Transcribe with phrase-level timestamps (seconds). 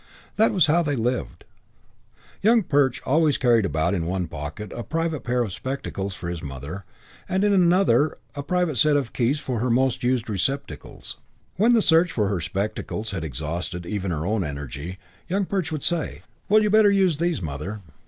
[0.35, 1.45] That was how they lived.
[2.41, 6.41] Young Perch always carried about in one pocket a private pair of spectacles for his
[6.41, 6.85] mother
[7.29, 11.17] and in another a private set of keys for her most used receptacles.
[11.57, 15.83] When the search for her spectacles had exhausted even her own energy, Young Perch would
[15.83, 17.81] say, "Well, you'd better use these, Mother."